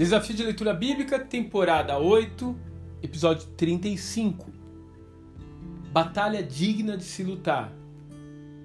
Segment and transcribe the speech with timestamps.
[0.00, 2.56] Desafio de Leitura Bíblica, temporada 8,
[3.02, 4.50] episódio 35.
[5.92, 7.70] Batalha digna de se lutar.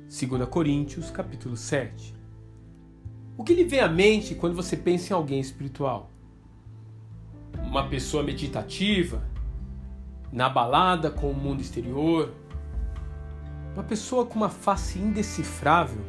[0.03, 2.15] 2 Coríntios, capítulo 7.
[3.35, 6.09] O que lhe vem à mente quando você pensa em alguém espiritual?
[7.67, 9.21] Uma pessoa meditativa,
[10.31, 12.33] na balada com o mundo exterior?
[13.73, 15.99] Uma pessoa com uma face indecifrável?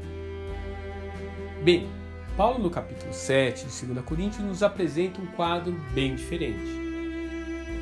[1.64, 1.88] Bem,
[2.36, 6.61] Paulo, no capítulo 7 de 2 Coríntios, nos apresenta um quadro bem diferente.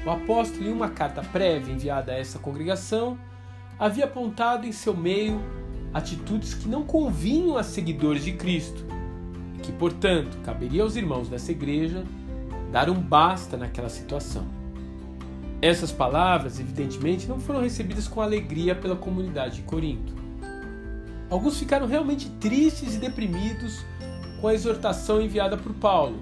[0.06, 3.18] O apóstolo, em uma carta prévia enviada a essa congregação,
[3.76, 5.40] havia apontado em seu meio
[5.92, 8.84] atitudes que não convinham a seguidores de Cristo
[9.56, 12.04] e que, portanto, caberia aos irmãos dessa igreja
[12.70, 14.46] dar um basta naquela situação.
[15.60, 20.14] Essas palavras, evidentemente, não foram recebidas com alegria pela comunidade de Corinto.
[21.28, 23.84] Alguns ficaram realmente tristes e deprimidos
[24.44, 26.18] com a exortação enviada por Paulo,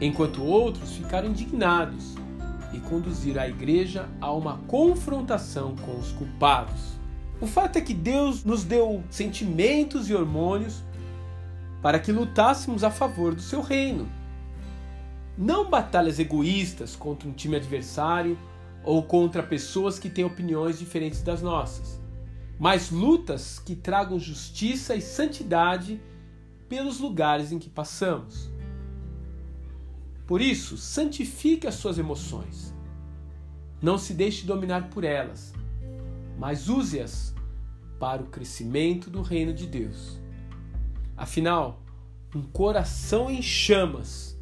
[0.00, 2.14] enquanto outros ficaram indignados
[2.72, 6.94] e conduziram a igreja a uma confrontação com os culpados.
[7.38, 10.82] O fato é que Deus nos deu sentimentos e hormônios
[11.82, 14.08] para que lutássemos a favor do seu reino.
[15.36, 18.38] Não batalhas egoístas contra um time adversário
[18.82, 22.00] ou contra pessoas que têm opiniões diferentes das nossas,
[22.58, 26.00] mas lutas que tragam justiça e santidade
[26.68, 28.50] pelos lugares em que passamos.
[30.26, 32.74] Por isso, santifique as suas emoções.
[33.80, 35.52] Não se deixe dominar por elas,
[36.38, 37.34] mas use-as
[38.00, 40.18] para o crescimento do reino de Deus.
[41.16, 41.82] Afinal,
[42.34, 44.36] um coração em chamas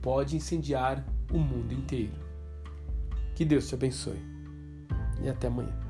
[0.00, 2.14] pode incendiar o mundo inteiro.
[3.34, 4.22] Que Deus te abençoe
[5.22, 5.87] e até amanhã.